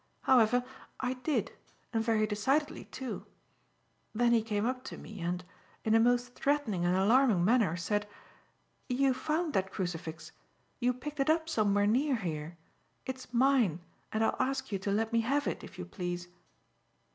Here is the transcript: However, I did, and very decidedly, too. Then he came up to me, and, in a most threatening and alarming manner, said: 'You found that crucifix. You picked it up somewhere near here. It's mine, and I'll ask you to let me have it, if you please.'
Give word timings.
However, 0.21 0.65
I 0.99 1.13
did, 1.13 1.51
and 1.93 2.03
very 2.03 2.25
decidedly, 2.25 2.85
too. 2.85 3.27
Then 4.15 4.31
he 4.31 4.41
came 4.41 4.65
up 4.65 4.83
to 4.85 4.97
me, 4.97 5.19
and, 5.21 5.45
in 5.83 5.93
a 5.93 5.99
most 5.99 6.33
threatening 6.33 6.83
and 6.83 6.97
alarming 6.97 7.45
manner, 7.45 7.77
said: 7.77 8.09
'You 8.89 9.13
found 9.13 9.53
that 9.53 9.71
crucifix. 9.71 10.31
You 10.79 10.91
picked 10.91 11.19
it 11.19 11.29
up 11.29 11.47
somewhere 11.47 11.85
near 11.85 12.15
here. 12.15 12.57
It's 13.05 13.31
mine, 13.31 13.79
and 14.11 14.23
I'll 14.23 14.37
ask 14.39 14.71
you 14.71 14.79
to 14.79 14.91
let 14.91 15.13
me 15.13 15.21
have 15.21 15.45
it, 15.45 15.63
if 15.63 15.77
you 15.77 15.85
please.' 15.85 16.27